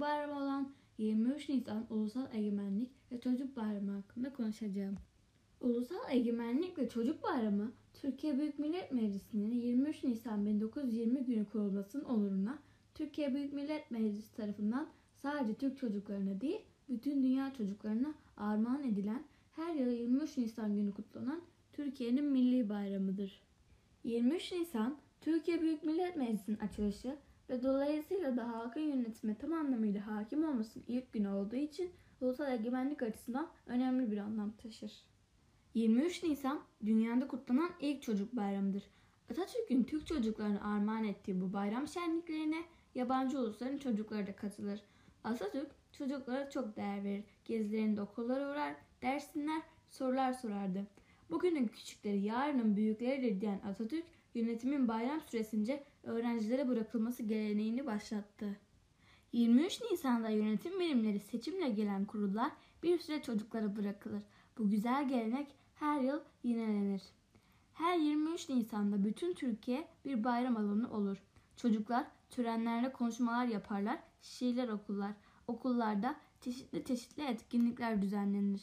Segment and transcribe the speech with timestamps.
[0.00, 4.96] bayramı olan 23 Nisan Ulusal Egemenlik ve Çocuk Bayramı hakkında konuşacağım.
[5.60, 12.58] Ulusal Egemenlik ve Çocuk Bayramı Türkiye Büyük Millet Meclisi'nin 23 Nisan 1920 günü kurulmasının onuruna
[12.94, 14.88] Türkiye Büyük Millet Meclisi tarafından
[15.22, 21.40] sadece Türk çocuklarına değil bütün dünya çocuklarına armağan edilen her yıl 23 Nisan günü kutlanan
[21.72, 23.42] Türkiye'nin milli bayramıdır.
[24.04, 27.16] 23 Nisan Türkiye Büyük Millet Meclisi'nin açılışı
[27.50, 33.02] ve dolayısıyla da halkın yönetime tam anlamıyla hakim olmasının ilk günü olduğu için ulusal egemenlik
[33.02, 34.92] açısından önemli bir anlam taşır.
[35.74, 38.82] 23 Nisan dünyada kutlanan ilk çocuk bayramıdır.
[39.30, 42.62] Atatürk'ün Türk çocuklarına armağan ettiği bu bayram şenliklerine
[42.94, 44.80] yabancı ulusların çocukları da katılır.
[45.24, 47.24] Atatürk çocuklara çok değer verir.
[47.44, 50.86] Gezilerinde okullara uğrar, ders dinler, sorular sorardı.
[51.30, 54.04] Bugünün küçükleri yarının büyükleridir diyen Atatürk
[54.34, 58.56] yönetimin bayram süresince öğrencilere bırakılması geleneğini başlattı.
[59.32, 64.22] 23 Nisan'da yönetim birimleri seçimle gelen kurullar bir süre çocuklara bırakılır.
[64.58, 67.02] Bu güzel gelenek her yıl yinelenir.
[67.72, 71.18] Her 23 Nisan'da bütün Türkiye bir bayram alanı olur.
[71.56, 75.12] Çocuklar törenlerde konuşmalar yaparlar, şiirler okurlar.
[75.48, 78.62] Okullarda çeşitli çeşitli etkinlikler düzenlenir.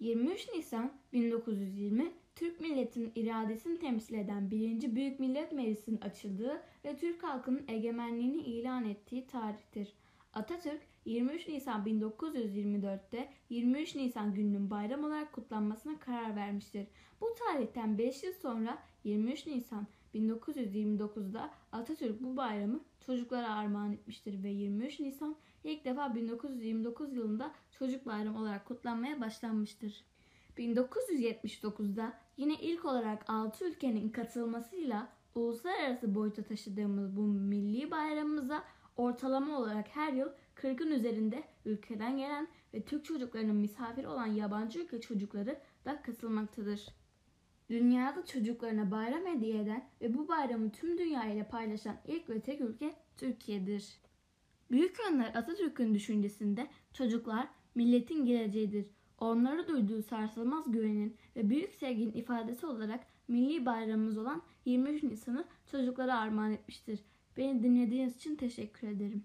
[0.00, 4.94] 23 Nisan 1920 Türk milletinin iradesini temsil eden 1.
[4.94, 9.92] Büyük Millet Meclisi'nin açıldığı ve Türk halkının egemenliğini ilan ettiği tarihtir.
[10.32, 16.86] Atatürk 23 Nisan 1924'te 23 Nisan gününün bayram olarak kutlanmasına karar vermiştir.
[17.20, 24.48] Bu tarihten 5 yıl sonra 23 Nisan 1929'da Atatürk bu bayramı çocuklara armağan etmiştir ve
[24.48, 30.04] 23 Nisan ilk defa 1929 yılında çocuk bayramı olarak kutlanmaya başlanmıştır.
[30.58, 38.64] 1979'da yine ilk olarak 6 ülkenin katılmasıyla uluslararası boyuta taşıdığımız bu milli bayramımıza
[38.96, 45.00] ortalama olarak her yıl 40'ın üzerinde ülkeden gelen ve Türk çocuklarının misafir olan yabancı ülke
[45.00, 46.86] çocukları da katılmaktadır.
[47.70, 52.60] Dünyada çocuklarına bayram hediye eden ve bu bayramı tüm dünya ile paylaşan ilk ve tek
[52.60, 53.98] ülke Türkiye'dir.
[54.70, 58.97] Büyük Önder Atatürk'ün düşüncesinde çocuklar milletin geleceğidir.
[59.18, 66.18] Onlara duyduğu sarsılmaz güvenin ve büyük sevginin ifadesi olarak milli bayramımız olan 23 Nisan'ı çocuklara
[66.18, 67.00] armağan etmiştir.
[67.36, 69.24] Beni dinlediğiniz için teşekkür ederim.